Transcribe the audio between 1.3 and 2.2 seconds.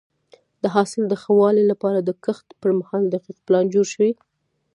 والي لپاره د